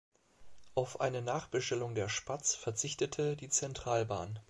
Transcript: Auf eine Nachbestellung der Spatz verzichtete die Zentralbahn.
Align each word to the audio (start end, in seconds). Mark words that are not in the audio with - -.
Auf 0.73 0.99
eine 0.99 1.21
Nachbestellung 1.21 1.93
der 1.93 2.09
Spatz 2.09 2.55
verzichtete 2.55 3.37
die 3.37 3.49
Zentralbahn. 3.49 4.39